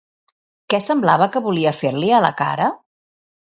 [0.73, 2.71] Què semblava que volia fer-li a la cara?